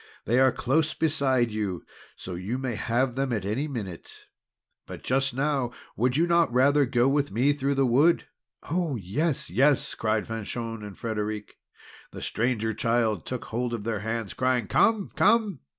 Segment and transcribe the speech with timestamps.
[0.25, 4.25] They are close beside you, so you may have them at any minute.
[4.87, 8.25] But just now would you not rather go with me through the wood?"
[8.71, 9.51] "Oh, yes!
[9.51, 11.59] yes!" cried Fanchon and Frederic.
[12.09, 15.11] The Stranger Child took hold of their hands, crying: "Come!
[15.15, 15.59] Come!"